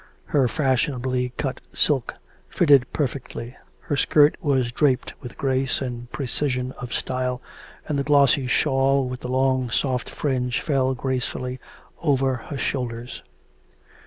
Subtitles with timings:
[0.25, 2.15] Her fashionably cut silk
[2.49, 3.55] fitted perfectly;
[3.87, 7.39] the skirt was draped with grace and precision of style,
[7.87, 11.59] and the glossy shawl with the long soft fringe fell gracefully
[12.01, 13.21] over her shoulders.